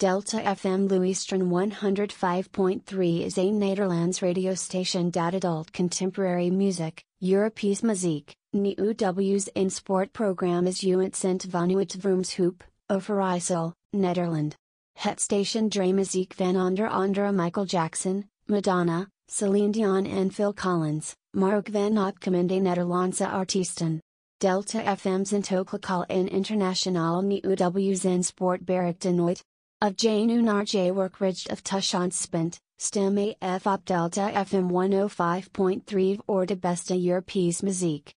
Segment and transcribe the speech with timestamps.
[0.00, 8.34] Delta FM Luisteren 105.3 is a Nederlands radio station dat adult contemporary music, Europees muziek,
[8.52, 14.56] nieuws in sportprogramma's uitzendt vanuit Vroomshoop, Overijssel, Nederland.
[14.98, 21.14] Het station drie muziek van onder andere Michael Jackson, Madonna, Celine Dion en Phil Collins,
[21.30, 24.02] maar ook van opkomende Nederlandse artiesten.
[24.38, 29.44] Delta FM zendt ook lokaal en internationale nieuws en sportberichten nooit.
[29.84, 36.46] Of Janu naar J Workridge of Tushant Spent, Stem AF op Delta FM 105.3 or
[36.46, 38.14] de beste Europees muziek.